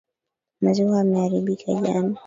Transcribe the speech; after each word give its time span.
Maziwa 0.61 0.97
yameharibika 0.97 1.73
jana. 1.81 2.17